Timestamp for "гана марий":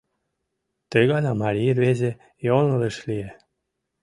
1.11-1.75